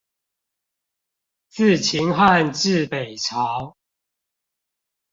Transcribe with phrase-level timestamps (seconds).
[1.49, 3.77] 自秦漢至北朝